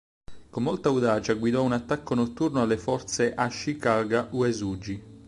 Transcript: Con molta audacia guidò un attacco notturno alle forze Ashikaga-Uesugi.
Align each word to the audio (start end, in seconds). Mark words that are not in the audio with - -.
Con 0.49 0.63
molta 0.63 0.89
audacia 0.89 1.35
guidò 1.35 1.61
un 1.61 1.73
attacco 1.73 2.15
notturno 2.15 2.59
alle 2.59 2.79
forze 2.79 3.35
Ashikaga-Uesugi. 3.35 5.03